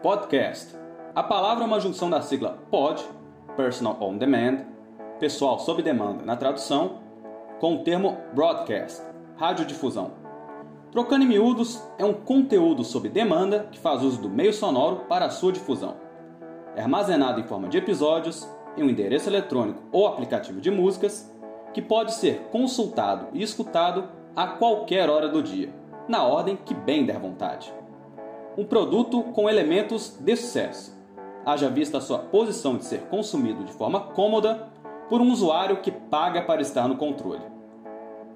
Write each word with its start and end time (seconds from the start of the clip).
Podcast. 0.00 0.76
A 1.12 1.24
palavra 1.24 1.64
é 1.64 1.66
uma 1.66 1.80
junção 1.80 2.08
da 2.08 2.22
sigla 2.22 2.56
pod, 2.70 3.04
Personal 3.56 3.98
On 4.00 4.16
Demand, 4.16 4.58
pessoal 5.18 5.58
sob 5.58 5.82
demanda 5.82 6.24
na 6.24 6.36
tradução, 6.36 7.00
com 7.58 7.74
o 7.74 7.82
termo 7.82 8.16
broadcast, 8.32 9.02
radiodifusão. 9.36 10.12
Trocando 10.92 11.24
em 11.24 11.26
miúdos, 11.26 11.82
é 11.98 12.04
um 12.04 12.12
conteúdo 12.12 12.84
sob 12.84 13.08
demanda 13.08 13.66
que 13.72 13.78
faz 13.80 14.04
uso 14.04 14.22
do 14.22 14.30
meio 14.30 14.52
sonoro 14.52 15.06
para 15.08 15.24
a 15.24 15.30
sua 15.30 15.50
difusão. 15.50 15.96
É 16.76 16.80
armazenado 16.80 17.40
em 17.40 17.48
forma 17.48 17.66
de 17.66 17.78
episódios, 17.78 18.48
em 18.76 18.84
um 18.84 18.90
endereço 18.90 19.28
eletrônico 19.28 19.82
ou 19.90 20.06
aplicativo 20.06 20.60
de 20.60 20.70
músicas, 20.70 21.28
que 21.74 21.82
pode 21.82 22.14
ser 22.14 22.46
consultado 22.52 23.26
e 23.32 23.42
escutado 23.42 24.08
a 24.36 24.46
qualquer 24.46 25.10
hora 25.10 25.28
do 25.28 25.42
dia, 25.42 25.74
na 26.06 26.22
ordem 26.22 26.54
que 26.54 26.72
bem 26.72 27.04
der 27.04 27.18
vontade 27.18 27.76
um 28.58 28.64
produto 28.64 29.22
com 29.22 29.48
elementos 29.48 30.18
de 30.18 30.34
sucesso, 30.34 30.92
haja 31.46 31.70
vista 31.70 31.98
a 31.98 32.00
sua 32.00 32.18
posição 32.18 32.76
de 32.76 32.84
ser 32.84 33.02
consumido 33.02 33.62
de 33.62 33.72
forma 33.72 34.00
cômoda 34.00 34.68
por 35.08 35.20
um 35.20 35.30
usuário 35.30 35.80
que 35.80 35.92
paga 35.92 36.42
para 36.42 36.60
estar 36.60 36.88
no 36.88 36.96
controle. 36.96 37.40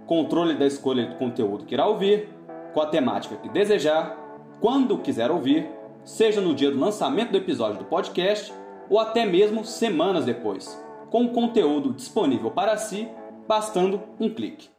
Controle 0.06 0.54
da 0.54 0.64
escolha 0.64 1.06
do 1.06 1.16
conteúdo 1.16 1.64
que 1.64 1.74
irá 1.74 1.88
ouvir, 1.88 2.28
com 2.72 2.80
a 2.80 2.86
temática 2.86 3.34
que 3.34 3.48
desejar, 3.48 4.16
quando 4.60 4.96
quiser 4.98 5.28
ouvir, 5.28 5.68
seja 6.04 6.40
no 6.40 6.54
dia 6.54 6.70
do 6.70 6.78
lançamento 6.78 7.32
do 7.32 7.38
episódio 7.38 7.80
do 7.80 7.84
podcast 7.86 8.54
ou 8.88 9.00
até 9.00 9.26
mesmo 9.26 9.64
semanas 9.64 10.24
depois, 10.24 10.80
com 11.10 11.24
o 11.24 11.30
conteúdo 11.30 11.92
disponível 11.92 12.52
para 12.52 12.76
si, 12.76 13.08
bastando 13.48 14.00
um 14.20 14.30
clique. 14.30 14.71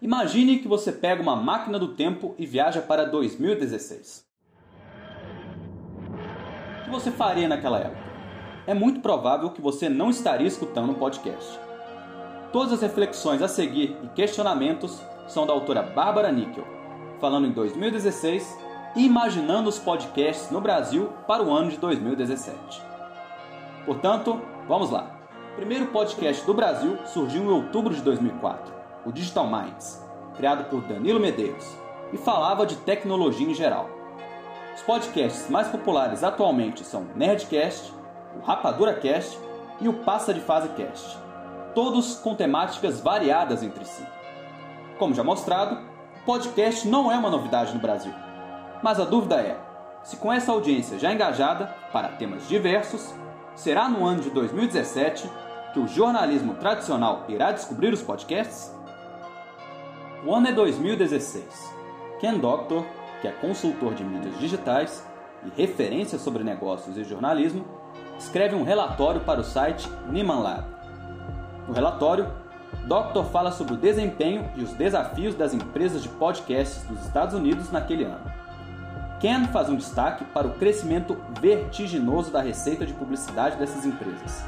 Imagine 0.00 0.58
que 0.58 0.68
você 0.68 0.92
pega 0.92 1.22
uma 1.22 1.34
máquina 1.34 1.78
do 1.78 1.94
tempo 1.94 2.34
e 2.38 2.44
viaja 2.44 2.82
para 2.82 3.06
2016. 3.06 4.26
O 6.80 6.84
que 6.84 6.90
você 6.90 7.10
faria 7.10 7.48
naquela 7.48 7.78
época? 7.78 8.04
É 8.66 8.74
muito 8.74 9.00
provável 9.00 9.48
que 9.50 9.62
você 9.62 9.88
não 9.88 10.10
estaria 10.10 10.46
escutando 10.46 10.90
um 10.90 10.94
podcast. 10.96 11.58
Todas 12.52 12.74
as 12.74 12.82
reflexões 12.82 13.40
a 13.40 13.48
seguir 13.48 13.96
e 14.04 14.08
questionamentos 14.08 15.00
são 15.26 15.46
da 15.46 15.54
autora 15.54 15.80
Bárbara 15.80 16.30
Níquel, 16.30 16.66
falando 17.18 17.46
em 17.46 17.52
2016 17.52 18.58
e 18.96 19.06
imaginando 19.06 19.70
os 19.70 19.78
podcasts 19.78 20.50
no 20.50 20.60
Brasil 20.60 21.08
para 21.26 21.42
o 21.42 21.50
ano 21.50 21.70
de 21.70 21.78
2017. 21.78 22.82
Portanto, 23.86 24.42
vamos 24.68 24.90
lá. 24.90 25.26
O 25.54 25.56
primeiro 25.56 25.86
podcast 25.86 26.44
do 26.44 26.52
Brasil 26.52 26.98
surgiu 27.06 27.44
em 27.44 27.48
outubro 27.48 27.94
de 27.94 28.02
2004 28.02 28.75
o 29.06 29.12
Digital 29.12 29.46
Minds, 29.46 30.04
criado 30.36 30.64
por 30.68 30.82
Danilo 30.82 31.20
Medeiros, 31.20 31.76
e 32.12 32.18
falava 32.18 32.66
de 32.66 32.76
tecnologia 32.76 33.48
em 33.48 33.54
geral. 33.54 33.88
Os 34.74 34.82
podcasts 34.82 35.48
mais 35.48 35.68
populares 35.68 36.22
atualmente 36.22 36.84
são 36.84 37.06
Nerdcast, 37.14 37.94
o 38.38 38.44
Rapadura 38.44 38.94
Cast 38.94 39.38
e 39.80 39.88
o 39.88 39.92
Passa 39.92 40.34
de 40.34 40.40
Fase 40.40 40.68
Cast, 40.70 41.18
todos 41.74 42.16
com 42.16 42.34
temáticas 42.34 43.00
variadas 43.00 43.62
entre 43.62 43.84
si. 43.84 44.06
Como 44.98 45.14
já 45.14 45.22
mostrado, 45.22 45.78
podcast 46.26 46.86
não 46.88 47.10
é 47.10 47.16
uma 47.16 47.30
novidade 47.30 47.72
no 47.72 47.80
Brasil. 47.80 48.12
Mas 48.82 48.98
a 48.98 49.04
dúvida 49.04 49.36
é: 49.36 49.56
se 50.02 50.16
com 50.16 50.32
essa 50.32 50.52
audiência 50.52 50.98
já 50.98 51.12
engajada 51.12 51.74
para 51.92 52.08
temas 52.08 52.46
diversos, 52.48 53.14
será 53.54 53.88
no 53.88 54.04
ano 54.04 54.20
de 54.20 54.30
2017 54.30 55.30
que 55.72 55.78
o 55.78 55.86
jornalismo 55.86 56.54
tradicional 56.54 57.24
irá 57.28 57.52
descobrir 57.52 57.92
os 57.92 58.02
podcasts? 58.02 58.74
O 60.26 60.34
ano 60.34 60.48
é 60.48 60.52
2016. 60.52 61.72
Ken 62.18 62.36
Doctor, 62.36 62.84
que 63.22 63.28
é 63.28 63.30
consultor 63.30 63.94
de 63.94 64.02
mídias 64.02 64.36
digitais 64.40 65.06
e 65.44 65.50
referência 65.56 66.18
sobre 66.18 66.42
negócios 66.42 66.98
e 66.98 67.04
jornalismo, 67.04 67.64
escreve 68.18 68.56
um 68.56 68.64
relatório 68.64 69.20
para 69.20 69.40
o 69.40 69.44
site 69.44 69.88
Nieman 70.10 70.40
Lab. 70.40 70.66
No 71.68 71.72
relatório, 71.72 72.26
Doctor 72.88 73.24
fala 73.26 73.52
sobre 73.52 73.74
o 73.74 73.76
desempenho 73.76 74.50
e 74.56 74.64
os 74.64 74.72
desafios 74.72 75.36
das 75.36 75.54
empresas 75.54 76.02
de 76.02 76.08
podcasts 76.08 76.82
dos 76.88 77.06
Estados 77.06 77.32
Unidos 77.32 77.70
naquele 77.70 78.02
ano. 78.02 78.28
Ken 79.20 79.44
faz 79.52 79.68
um 79.68 79.76
destaque 79.76 80.24
para 80.24 80.48
o 80.48 80.54
crescimento 80.54 81.16
vertiginoso 81.40 82.32
da 82.32 82.40
receita 82.40 82.84
de 82.84 82.94
publicidade 82.94 83.58
dessas 83.58 83.86
empresas 83.86 84.44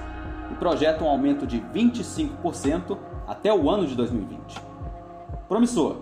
e 0.50 0.54
projeta 0.56 1.04
um 1.04 1.08
aumento 1.08 1.46
de 1.46 1.60
25% 1.60 2.98
até 3.28 3.54
o 3.54 3.70
ano 3.70 3.86
de 3.86 3.94
2020 3.94 4.67
promissor, 5.48 5.96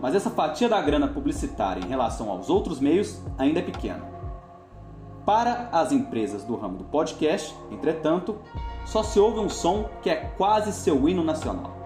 mas 0.00 0.14
essa 0.14 0.30
fatia 0.30 0.68
da 0.68 0.80
grana 0.80 1.08
publicitária 1.08 1.84
em 1.84 1.88
relação 1.88 2.30
aos 2.30 2.50
outros 2.50 2.80
meios 2.80 3.20
ainda 3.38 3.60
é 3.60 3.62
pequena. 3.62 4.04
Para 5.24 5.68
as 5.70 5.92
empresas 5.92 6.44
do 6.44 6.56
ramo 6.56 6.78
do 6.78 6.84
podcast, 6.84 7.54
entretanto, 7.70 8.38
só 8.84 9.02
se 9.02 9.20
ouve 9.20 9.38
um 9.38 9.48
som 9.48 9.88
que 10.02 10.10
é 10.10 10.16
quase 10.36 10.72
seu 10.72 11.08
hino 11.08 11.22
nacional. 11.22 11.76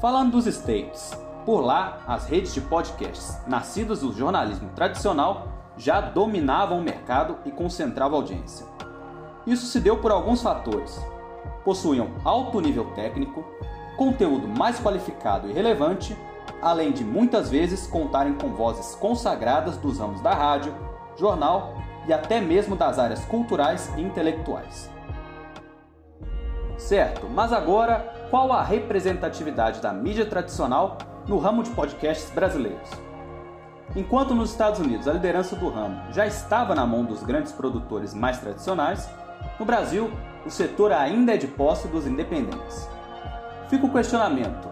Falando 0.00 0.32
dos 0.32 0.46
States, 0.46 1.16
por 1.46 1.60
lá 1.60 2.00
as 2.06 2.26
redes 2.26 2.52
de 2.52 2.60
podcasts 2.60 3.38
nascidas 3.46 4.00
do 4.00 4.12
jornalismo 4.12 4.68
tradicional 4.74 5.48
já 5.78 6.00
dominavam 6.00 6.78
o 6.78 6.82
mercado 6.82 7.38
e 7.44 7.50
concentravam 7.50 8.18
audiência. 8.18 8.66
Isso 9.46 9.66
se 9.66 9.80
deu 9.80 9.98
por 9.98 10.10
alguns 10.10 10.42
fatores. 10.42 11.00
Possuíam 11.64 12.10
alto 12.24 12.60
nível 12.60 12.86
técnico, 12.94 13.44
conteúdo 13.96 14.46
mais 14.46 14.78
qualificado 14.78 15.48
e 15.48 15.52
relevante, 15.52 16.16
além 16.62 16.92
de 16.92 17.04
muitas 17.04 17.50
vezes 17.50 17.86
contarem 17.86 18.34
com 18.34 18.48
vozes 18.48 18.94
consagradas 18.96 19.76
dos 19.76 19.98
ramos 19.98 20.20
da 20.20 20.34
rádio, 20.34 20.74
jornal 21.16 21.74
e 22.06 22.12
até 22.12 22.40
mesmo 22.40 22.76
das 22.76 22.98
áreas 22.98 23.24
culturais 23.24 23.92
e 23.96 24.02
intelectuais. 24.02 24.90
Certo, 26.76 27.26
mas 27.28 27.52
agora 27.52 28.28
qual 28.30 28.52
a 28.52 28.62
representatividade 28.62 29.80
da 29.80 29.92
mídia 29.92 30.26
tradicional 30.26 30.98
no 31.26 31.38
ramo 31.38 31.62
de 31.62 31.70
podcasts 31.70 32.30
brasileiros? 32.30 32.90
Enquanto 33.94 34.34
nos 34.34 34.50
Estados 34.50 34.80
Unidos 34.80 35.08
a 35.08 35.12
liderança 35.12 35.56
do 35.56 35.68
ramo 35.68 36.12
já 36.12 36.26
estava 36.26 36.74
na 36.74 36.86
mão 36.86 37.04
dos 37.04 37.22
grandes 37.22 37.52
produtores 37.52 38.12
mais 38.12 38.38
tradicionais, 38.38 39.08
no 39.58 39.64
Brasil 39.64 40.10
o 40.44 40.50
setor 40.50 40.92
ainda 40.92 41.34
é 41.34 41.36
de 41.36 41.46
posse 41.46 41.88
dos 41.88 42.06
independentes. 42.06 42.88
Fica 43.68 43.84
o 43.84 43.92
questionamento: 43.92 44.68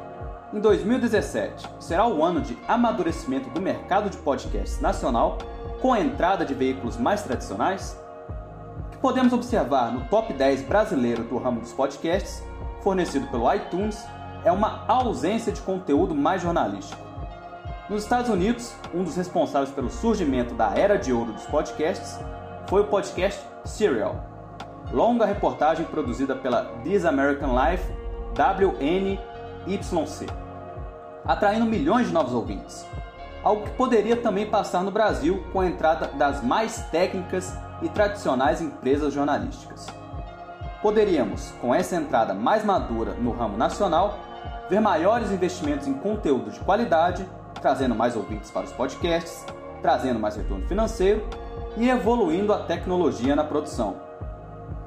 em 0.53 0.61
2017, 0.61 1.69
será 1.81 2.07
o 2.07 2.25
ano 2.25 2.41
de 2.41 2.57
amadurecimento 2.69 3.51
do 3.51 3.61
mercado 3.61 4.09
de 4.09 4.17
podcasts 4.19 4.81
nacional 4.81 5.39
com 5.83 5.93
a 5.93 6.01
entrada 6.01 6.45
de 6.45 6.55
veículos 6.55 6.97
mais 6.97 7.23
tradicionais? 7.23 7.99
O 8.87 8.91
que 8.91 8.99
podemos 8.99 9.33
observar 9.33 9.93
no 9.93 10.05
top 10.05 10.33
10 10.33 10.63
brasileiro 10.63 11.25
do 11.25 11.39
ramo 11.39 11.61
dos 11.61 11.73
podcasts, 11.73 12.41
fornecido 12.83 13.27
pelo 13.27 13.53
iTunes, 13.53 14.07
é 14.45 14.53
uma 14.53 14.85
ausência 14.87 15.51
de 15.51 15.61
conteúdo 15.61 16.15
mais 16.15 16.41
jornalístico. 16.41 17.03
Nos 17.91 18.05
Estados 18.05 18.31
Unidos, 18.31 18.75
um 18.95 19.03
dos 19.03 19.17
responsáveis 19.17 19.71
pelo 19.71 19.91
surgimento 19.91 20.55
da 20.55 20.73
era 20.77 20.97
de 20.97 21.13
ouro 21.13 21.33
dos 21.33 21.47
podcasts 21.47 22.21
foi 22.69 22.83
o 22.83 22.87
podcast 22.87 23.45
Serial, 23.65 24.25
longa 24.93 25.27
reportagem 25.27 25.85
produzida 25.87 26.37
pela 26.37 26.65
This 26.85 27.05
American 27.05 27.51
Life 27.59 28.04
WNYC, 28.37 30.27
atraindo 31.25 31.65
milhões 31.65 32.09
de 32.09 32.13
novos 32.13 32.35
ouvintes. 32.35 32.85
Algo 33.43 33.65
que 33.65 33.71
poderia 33.71 34.17
também 34.17 34.47
passar 34.47 34.83
no 34.83 34.91
Brasil 34.91 35.45
com 35.53 35.61
a 35.61 35.67
entrada 35.67 36.09
das 36.09 36.43
mais 36.43 36.87
técnicas 36.91 37.55
e 37.83 37.89
tradicionais 37.89 38.61
empresas 38.61 39.13
jornalísticas. 39.13 39.87
Poderíamos, 40.83 41.53
com 41.61 41.75
essa 41.75 41.97
entrada 41.97 42.35
mais 42.35 42.65
madura 42.65 43.13
no 43.15 43.31
ramo 43.33 43.57
nacional, 43.57 44.19
ver 44.69 44.81
maiores 44.81 45.31
investimentos 45.31 45.87
em 45.87 45.95
conteúdo 45.95 46.51
de 46.51 46.61
qualidade, 46.61 47.29
trazendo 47.61 47.95
mais 47.95 48.17
ouvintes 48.17 48.51
para 48.51 48.65
os 48.65 48.73
podcasts, 48.73 49.47
trazendo 49.81 50.19
mais 50.19 50.37
retorno 50.37 50.67
financeiro 50.67 51.27
e 51.77 51.89
evoluindo 51.89 52.53
a 52.53 52.59
tecnologia 52.59 53.37
na 53.37 53.45
produção. 53.45 53.97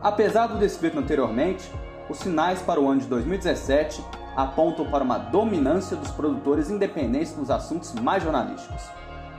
Apesar 0.01 0.47
do 0.47 0.57
descrito 0.57 0.99
anteriormente, 0.99 1.71
os 2.09 2.19
sinais 2.19 2.61
para 2.61 2.79
o 2.79 2.89
ano 2.89 3.01
de 3.01 3.07
2017 3.07 4.03
apontam 4.35 4.89
para 4.89 5.03
uma 5.03 5.17
dominância 5.17 5.97
dos 5.97 6.11
produtores 6.11 6.69
independentes 6.69 7.35
nos 7.35 7.49
assuntos 7.49 7.93
mais 7.93 8.23
jornalísticos, 8.23 8.83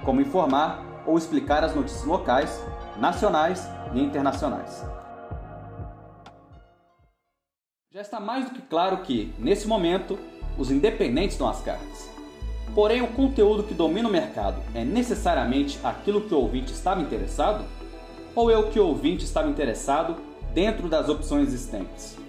como 0.04 0.20
informar 0.20 0.82
ou 1.06 1.16
explicar 1.16 1.64
as 1.64 1.74
notícias 1.74 2.04
locais, 2.04 2.62
nacionais 2.98 3.66
e 3.94 4.00
internacionais. 4.00 4.84
Já 7.90 8.02
está 8.02 8.20
mais 8.20 8.44
do 8.44 8.50
que 8.50 8.60
claro 8.60 8.98
que, 8.98 9.32
nesse 9.38 9.66
momento, 9.66 10.18
os 10.58 10.70
independentes 10.70 11.38
dão 11.38 11.48
as 11.48 11.62
cartas. 11.62 12.10
Porém, 12.74 13.00
o 13.00 13.08
conteúdo 13.08 13.62
que 13.62 13.72
domina 13.72 14.08
o 14.08 14.12
mercado 14.12 14.60
é 14.74 14.84
necessariamente 14.84 15.80
aquilo 15.82 16.20
que 16.20 16.34
o 16.34 16.38
ouvinte 16.38 16.72
estava 16.72 17.00
interessado? 17.00 17.64
Ou 18.34 18.50
é 18.50 18.58
o 18.58 18.68
que 18.68 18.78
o 18.78 18.86
ouvinte 18.86 19.24
estava 19.24 19.48
interessado 19.48 20.16
dentro 20.52 20.86
das 20.86 21.08
opções 21.08 21.48
existentes? 21.48 22.27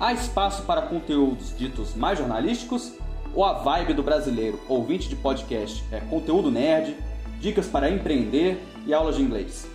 Há 0.00 0.14
espaço 0.14 0.62
para 0.62 0.80
conteúdos 0.80 1.54
ditos 1.54 1.94
mais 1.94 2.18
jornalísticos? 2.18 2.94
Ou 3.34 3.44
a 3.44 3.52
vibe 3.52 3.92
do 3.92 4.02
brasileiro 4.02 4.58
ouvinte 4.66 5.10
de 5.10 5.14
podcast 5.14 5.84
é 5.92 6.00
conteúdo 6.00 6.50
nerd, 6.50 6.96
dicas 7.38 7.66
para 7.66 7.90
empreender 7.90 8.66
e 8.86 8.94
aulas 8.94 9.16
de 9.16 9.22
inglês. 9.22 9.68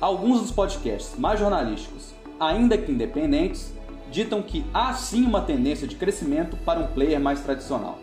Alguns 0.00 0.40
dos 0.40 0.52
podcasts 0.52 1.18
mais 1.18 1.40
jornalísticos, 1.40 2.14
ainda 2.38 2.78
que 2.78 2.92
independentes, 2.92 3.74
ditam 4.08 4.40
que 4.40 4.64
há 4.72 4.94
sim 4.94 5.24
uma 5.24 5.40
tendência 5.40 5.88
de 5.88 5.96
crescimento 5.96 6.56
para 6.58 6.78
um 6.78 6.86
player 6.86 7.18
mais 7.18 7.40
tradicional. 7.40 7.98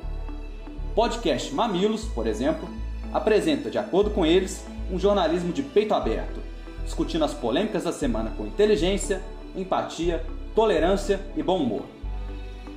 Podcast 0.94 1.56
Mamilos, 1.56 2.04
por 2.10 2.28
exemplo, 2.28 2.68
apresenta, 3.14 3.72
de 3.72 3.78
acordo 3.78 4.10
com 4.10 4.26
eles, 4.26 4.66
um 4.92 5.00
jornalismo 5.00 5.54
de 5.54 5.64
peito 5.64 5.94
aberto, 5.94 6.42
discutindo 6.84 7.24
as 7.24 7.34
polêmicas 7.34 7.86
da 7.86 7.94
semana 7.94 8.34
com 8.36 8.46
inteligência, 8.46 9.22
empatia, 9.56 10.26
tolerância 10.58 11.20
e 11.36 11.44
bom 11.44 11.60
humor. 11.60 11.84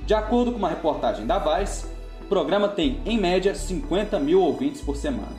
De 0.05 0.13
acordo 0.13 0.51
com 0.51 0.57
uma 0.59 0.69
reportagem 0.69 1.25
da 1.25 1.39
Vice, 1.39 1.87
o 2.21 2.25
programa 2.25 2.67
tem, 2.67 2.99
em 3.07 3.19
média, 3.19 3.55
50 3.55 4.19
mil 4.19 4.39
ouvintes 4.39 4.81
por 4.81 4.95
semana. 4.95 5.33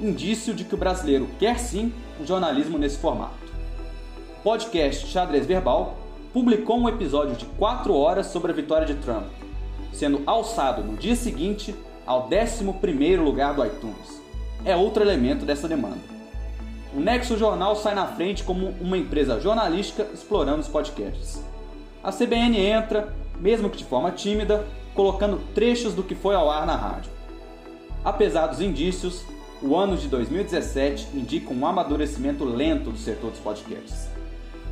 Indício 0.00 0.54
de 0.54 0.64
que 0.64 0.74
o 0.74 0.78
brasileiro 0.78 1.28
quer 1.38 1.58
sim 1.58 1.92
um 2.18 2.24
jornalismo 2.24 2.78
nesse 2.78 2.96
formato. 2.96 3.34
O 4.38 4.42
podcast 4.42 5.06
Xadrez 5.06 5.44
Verbal 5.44 5.98
publicou 6.32 6.78
um 6.78 6.88
episódio 6.88 7.36
de 7.36 7.44
4 7.44 7.94
horas 7.94 8.28
sobre 8.28 8.52
a 8.52 8.54
vitória 8.54 8.86
de 8.86 8.94
Trump, 8.94 9.26
sendo 9.92 10.22
alçado 10.24 10.82
no 10.82 10.96
dia 10.96 11.14
seguinte 11.14 11.74
ao 12.06 12.26
11º 12.30 13.22
lugar 13.22 13.52
do 13.52 13.62
iTunes. 13.62 14.22
É 14.64 14.74
outro 14.74 15.02
elemento 15.02 15.44
dessa 15.44 15.68
demanda. 15.68 16.00
O 16.94 17.00
Nexo 17.00 17.36
Jornal 17.36 17.76
sai 17.76 17.94
na 17.94 18.06
frente 18.06 18.44
como 18.44 18.68
uma 18.80 18.96
empresa 18.96 19.38
jornalística 19.38 20.06
explorando 20.14 20.60
os 20.60 20.68
podcasts. 20.68 21.44
A 22.02 22.12
CBN 22.12 22.58
entra, 22.58 23.14
mesmo 23.38 23.70
que 23.70 23.78
de 23.78 23.84
forma 23.84 24.10
tímida, 24.10 24.66
colocando 24.94 25.40
trechos 25.54 25.94
do 25.94 26.02
que 26.02 26.14
foi 26.14 26.34
ao 26.34 26.50
ar 26.50 26.66
na 26.66 26.76
rádio. 26.76 27.10
Apesar 28.04 28.46
dos 28.46 28.60
indícios, 28.60 29.24
o 29.62 29.76
ano 29.76 29.96
de 29.96 30.08
2017 30.08 31.08
indica 31.14 31.52
um 31.52 31.66
amadurecimento 31.66 32.44
lento 32.44 32.90
do 32.90 32.98
setor 32.98 33.30
dos 33.30 33.40
podcasts, 33.40 34.08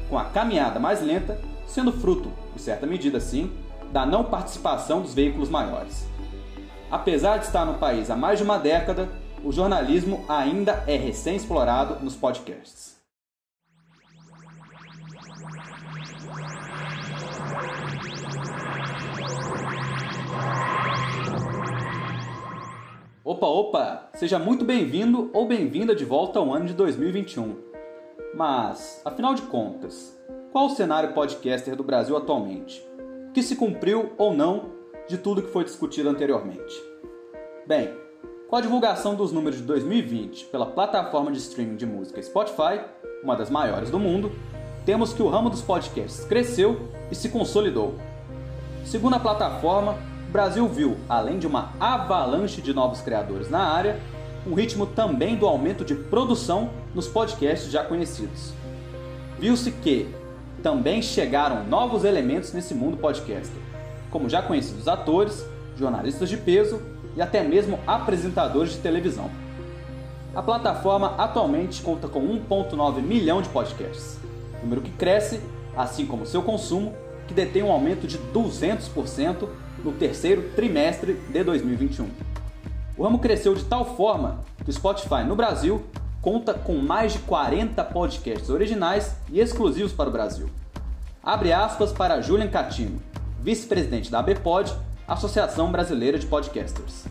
com 0.09 0.19
a 0.19 0.25
caminhada 0.25 0.79
mais 0.79 1.03
lenta 1.03 1.41
sendo 1.67 1.93
fruto, 1.93 2.31
em 2.55 2.59
certa 2.59 2.87
medida 2.87 3.19
sim, 3.19 3.51
da 3.93 4.07
não 4.07 4.25
participação 4.25 5.01
dos 5.01 5.15
veículos 5.15 5.49
maiores. 5.49 6.07
Apesar 6.91 7.39
de 7.39 7.47
estar 7.47 7.65
no 7.65 7.75
país 7.75 8.11
há 8.11 8.17
mais 8.17 8.39
de 8.39 8.45
uma 8.45 8.59
década, 8.59 9.09
o 9.43 9.51
jornalismo 9.51 10.25
ainda 10.29 10.85
é 10.87 10.97
recém-explorado 10.97 12.03
nos 12.05 12.15
podcasts. 12.15 12.94
Opa, 23.27 23.47
opa! 23.47 24.11
Seja 24.17 24.39
muito 24.39 24.67
bem-vindo 24.67 25.31
ou 25.33 25.49
bem-vinda 25.49 25.95
de 25.95 26.05
volta 26.05 26.39
ao 26.39 26.53
ano 26.53 26.67
de 26.67 26.75
2021. 26.75 27.57
Mas, 28.35 29.01
afinal 29.03 29.33
de 29.33 29.41
contas, 29.41 30.15
qual 30.53 30.67
o 30.67 30.71
cenário 30.71 31.15
podcaster 31.15 31.75
do 31.75 31.83
Brasil 31.83 32.19
atualmente? 32.19 32.87
O 33.31 33.33
que 33.33 33.43
se 33.43 33.57
cumpriu 33.57 34.13
ou 34.19 34.35
não 34.35 34.73
de 35.09 35.17
tudo 35.17 35.41
que 35.41 35.51
foi 35.51 35.65
discutido 35.65 36.11
anteriormente? 36.11 36.75
Bem, 37.67 37.95
com 38.47 38.57
a 38.57 38.61
divulgação 38.61 39.15
dos 39.15 39.33
números 39.33 39.59
de 39.59 39.65
2020 39.65 40.45
pela 40.49 40.67
plataforma 40.67 41.33
de 41.33 41.39
streaming 41.39 41.77
de 41.77 41.87
música 41.87 42.23
Spotify, 42.23 42.83
uma 43.23 43.35
das 43.35 43.49
maiores 43.49 43.89
do 43.89 43.99
mundo, 43.99 44.33
temos 44.85 45.15
que 45.15 45.23
o 45.23 45.31
ramo 45.31 45.49
dos 45.49 45.63
podcasts 45.63 46.27
cresceu 46.27 46.91
e 47.11 47.15
se 47.15 47.31
consolidou. 47.31 47.95
Segundo 48.85 49.15
a 49.17 49.19
plataforma, 49.19 49.97
Brasil 50.35 50.67
viu, 50.67 50.97
além 51.09 51.39
de 51.39 51.47
uma 51.47 51.73
avalanche 51.79 52.61
de 52.61 52.75
novos 52.75 53.01
criadores 53.01 53.49
na 53.49 53.61
área, 53.61 54.01
um 54.45 54.53
ritmo 54.53 54.85
também 54.85 55.37
do 55.37 55.47
aumento 55.47 55.85
de 55.85 55.95
produção 55.95 56.71
nos 56.93 57.07
podcasts 57.07 57.71
já 57.71 57.85
conhecidos. 57.85 58.53
Viu-se 59.39 59.71
que 59.71 60.13
também 60.61 61.01
chegaram 61.01 61.63
novos 61.63 62.03
elementos 62.03 62.53
nesse 62.53 62.75
mundo 62.75 62.97
podcaster, 62.97 63.57
como 64.11 64.29
já 64.29 64.43
conhecidos 64.43 64.89
atores, 64.89 65.47
jornalistas 65.79 66.29
de 66.29 66.37
peso 66.37 66.83
e 67.15 67.23
até 67.23 67.45
mesmo 67.45 67.79
apresentadores 67.87 68.73
de 68.73 68.79
televisão. 68.79 69.31
A 70.35 70.43
plataforma 70.43 71.15
atualmente 71.17 71.81
conta 71.81 72.09
com 72.09 72.21
1,9 72.21 73.01
milhão 73.01 73.41
de 73.41 73.49
podcasts, 73.51 74.19
número 74.61 74.81
que 74.81 74.91
cresce, 74.91 75.41
assim 75.77 76.05
como 76.05 76.27
seu 76.27 76.43
consumo, 76.43 76.93
que 77.29 77.33
detém 77.33 77.63
um 77.63 77.71
aumento 77.71 78.05
de 78.09 78.19
200% 78.19 79.49
no 79.85 79.93
terceiro 79.93 80.51
trimestre 80.57 81.13
de 81.13 81.45
2021. 81.45 82.09
O 82.97 83.05
ramo 83.05 83.19
cresceu 83.19 83.55
de 83.55 83.65
tal 83.65 83.97
forma 83.97 84.41
que 84.65 84.71
o 84.71 84.73
Spotify 84.73 85.23
no 85.27 85.37
Brasil 85.37 85.85
conta 86.23 86.55
com 86.55 86.77
mais 86.77 87.13
de 87.13 87.19
40 87.21 87.85
podcasts 87.85 88.49
originais 88.49 89.15
e 89.31 89.41
exclusivos 89.41 89.93
para 89.93 90.09
o 90.09 90.13
Brasil. 90.13 90.49
Abre 91.23 91.53
aspas 91.53 91.93
para 91.93 92.21
Julian 92.23 92.49
Catino, 92.49 93.01
vice-presidente 93.43 94.11
da 94.11 94.21
ABPOD 94.21 94.75
Associação 95.07 95.71
Brasileira 95.71 96.19
de 96.19 96.27
Podcasters. 96.27 97.05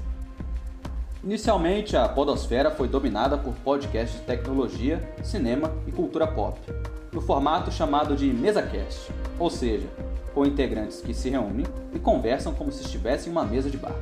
Inicialmente, 1.23 1.95
a 1.95 2.09
podosfera 2.09 2.69
foi 2.69 2.85
dominada 2.85 3.37
por 3.37 3.53
podcasts 3.63 4.19
de 4.19 4.25
tecnologia, 4.25 5.01
cinema 5.23 5.71
e 5.87 5.91
cultura 5.91 6.27
pop, 6.27 6.59
no 7.13 7.21
formato 7.21 7.71
chamado 7.71 8.13
de 8.13 8.25
MesaCast, 8.25 9.09
ou 9.39 9.49
seja, 9.49 9.87
com 10.33 10.45
integrantes 10.45 10.99
que 10.99 11.13
se 11.13 11.29
reúnem 11.29 11.65
e 11.93 11.99
conversam 11.99 12.53
como 12.53 12.73
se 12.73 12.83
estivessem 12.83 13.29
em 13.29 13.31
uma 13.31 13.45
mesa 13.45 13.69
de 13.69 13.77
bar. 13.77 13.95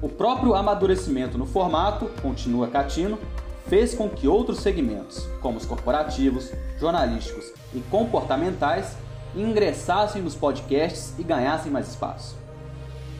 O 0.00 0.08
próprio 0.08 0.54
amadurecimento 0.54 1.36
no 1.36 1.44
formato, 1.44 2.06
continua 2.22 2.68
Catino, 2.68 3.18
fez 3.66 3.94
com 3.94 4.08
que 4.08 4.26
outros 4.26 4.60
segmentos, 4.60 5.28
como 5.42 5.58
os 5.58 5.66
corporativos, 5.66 6.52
jornalísticos 6.80 7.52
e 7.74 7.80
comportamentais, 7.90 8.96
ingressassem 9.34 10.22
nos 10.22 10.34
podcasts 10.34 11.12
e 11.18 11.22
ganhassem 11.22 11.70
mais 11.70 11.86
espaço. 11.88 12.34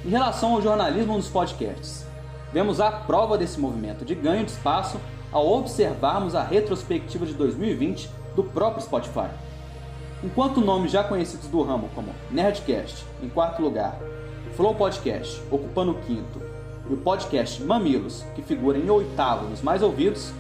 Em 0.03 0.09
relação 0.09 0.55
ao 0.55 0.63
jornalismo 0.63 1.17
nos 1.17 1.29
podcasts, 1.29 2.07
vemos 2.53 2.81
a 2.81 2.91
prova 2.91 3.37
desse 3.37 3.59
movimento 3.59 4.05
de 4.05 4.15
ganho 4.15 4.45
de 4.45 4.53
espaço 4.53 5.01
ao 5.33 5.47
observarmos 5.47 6.35
a 6.35 6.43
retrospectiva 6.43 7.27
de 7.27 7.35
2020 7.35 8.09
do 8.35 8.45
próprio 8.45 8.83
Spotify. 8.83 9.29
Enquanto 10.25 10.61
nomes 10.61 10.91
já 10.91 11.05
conhecidos 11.05 11.49
do 11.49 11.63
ramo 11.63 11.91
como 11.95 12.15
Nerdcast, 12.31 13.05
em 13.23 13.29
quarto 13.29 13.61
lugar, 13.61 13.99
Flow 14.57 14.75
Podcast, 14.75 15.43
ocupando 15.51 15.93
o 15.93 16.01
quinto, 16.03 16.41
e 16.89 16.95
o 16.95 16.97
podcast 16.97 17.63
Mamilos, 17.63 18.25
que 18.35 18.43
figura 18.43 18.79
em 18.79 18.89
oitavo 18.89 19.49
nos 19.49 19.61
mais 19.61 19.83
ouvidos, 19.83 20.33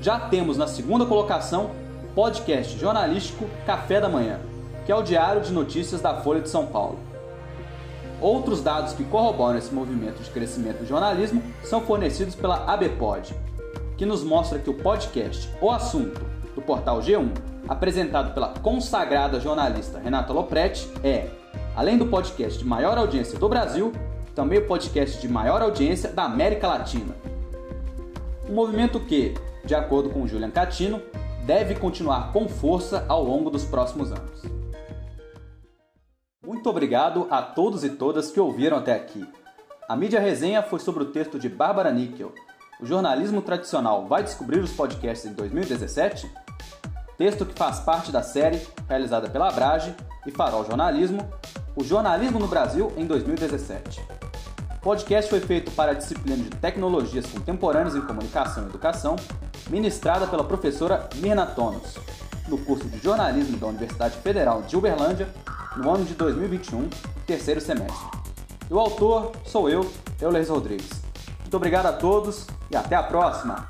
já 0.00 0.20
temos 0.20 0.56
na 0.56 0.66
segunda 0.66 1.06
colocação 1.06 1.70
o 2.04 2.14
podcast 2.14 2.78
jornalístico 2.78 3.46
Café 3.66 4.00
da 4.00 4.08
Manhã, 4.08 4.38
que 4.84 4.92
é 4.92 4.94
o 4.94 5.02
Diário 5.02 5.40
de 5.40 5.52
Notícias 5.52 6.00
da 6.00 6.14
Folha 6.20 6.42
de 6.42 6.48
São 6.50 6.66
Paulo. 6.66 6.98
Outros 8.24 8.62
dados 8.62 8.94
que 8.94 9.04
corroboram 9.04 9.58
esse 9.58 9.74
movimento 9.74 10.22
de 10.22 10.30
crescimento 10.30 10.78
do 10.78 10.86
jornalismo 10.86 11.42
são 11.62 11.82
fornecidos 11.82 12.34
pela 12.34 12.64
ABPOD, 12.72 13.34
que 13.98 14.06
nos 14.06 14.24
mostra 14.24 14.58
que 14.58 14.70
o 14.70 14.72
podcast 14.72 15.46
O 15.60 15.70
Assunto, 15.70 16.22
do 16.54 16.62
portal 16.62 17.00
G1, 17.00 17.28
apresentado 17.68 18.32
pela 18.32 18.48
consagrada 18.48 19.38
jornalista 19.38 19.98
Renata 19.98 20.32
Lopretti, 20.32 20.88
é, 21.04 21.28
além 21.76 21.98
do 21.98 22.06
podcast 22.06 22.58
de 22.58 22.64
maior 22.64 22.96
audiência 22.96 23.38
do 23.38 23.46
Brasil, 23.46 23.92
também 24.34 24.58
o 24.58 24.66
podcast 24.66 25.20
de 25.20 25.28
maior 25.28 25.60
audiência 25.60 26.08
da 26.08 26.24
América 26.24 26.66
Latina. 26.66 27.14
Um 28.48 28.54
movimento 28.54 29.00
que, 29.00 29.34
de 29.66 29.74
acordo 29.74 30.08
com 30.08 30.26
Julian 30.26 30.50
Catino, 30.50 31.02
deve 31.44 31.74
continuar 31.74 32.32
com 32.32 32.48
força 32.48 33.04
ao 33.06 33.22
longo 33.22 33.50
dos 33.50 33.64
próximos 33.64 34.10
anos. 34.10 34.63
Muito 36.54 36.70
obrigado 36.70 37.26
a 37.32 37.42
todos 37.42 37.82
e 37.82 37.90
todas 37.90 38.30
que 38.30 38.38
ouviram 38.38 38.76
até 38.76 38.94
aqui. 38.94 39.26
A 39.88 39.96
mídia 39.96 40.20
resenha 40.20 40.62
foi 40.62 40.78
sobre 40.78 41.02
o 41.02 41.06
texto 41.06 41.36
de 41.36 41.48
Bárbara 41.48 41.90
Níquel. 41.90 42.32
O 42.80 42.86
jornalismo 42.86 43.42
tradicional 43.42 44.06
vai 44.06 44.22
descobrir 44.22 44.60
os 44.60 44.72
podcasts 44.72 45.28
em 45.28 45.34
2017? 45.34 46.30
Texto 47.18 47.44
que 47.44 47.58
faz 47.58 47.80
parte 47.80 48.12
da 48.12 48.22
série 48.22 48.64
realizada 48.88 49.28
pela 49.28 49.48
Abrage 49.48 49.96
e 50.24 50.30
Farol 50.30 50.64
Jornalismo, 50.64 51.28
O 51.74 51.82
Jornalismo 51.82 52.38
no 52.38 52.46
Brasil 52.46 52.92
em 52.96 53.04
2017. 53.04 54.00
O 54.76 54.80
podcast 54.80 55.28
foi 55.28 55.40
feito 55.40 55.72
para 55.72 55.90
a 55.90 55.94
disciplina 55.94 56.40
de 56.40 56.50
Tecnologias 56.50 57.26
Contemporâneas 57.26 57.96
em 57.96 58.00
Comunicação 58.00 58.62
e 58.62 58.68
Educação, 58.68 59.16
ministrada 59.68 60.28
pela 60.28 60.44
professora 60.44 61.08
Mirna 61.16 61.46
Tonos, 61.46 61.96
no 62.46 62.58
curso 62.58 62.88
de 62.88 62.98
jornalismo 62.98 63.56
da 63.56 63.66
Universidade 63.66 64.16
Federal 64.18 64.62
de 64.62 64.76
Uberlândia 64.76 65.28
no 65.76 65.90
ano 65.90 66.04
de 66.04 66.14
2021, 66.14 66.88
terceiro 67.26 67.60
semestre. 67.60 68.06
E 68.70 68.74
o 68.74 68.78
autor 68.78 69.32
sou 69.44 69.68
eu, 69.68 69.90
Euler 70.20 70.48
Rodrigues. 70.48 70.90
Muito 71.40 71.56
obrigado 71.56 71.86
a 71.86 71.92
todos 71.92 72.46
e 72.70 72.76
até 72.76 72.96
a 72.96 73.02
próxima! 73.02 73.66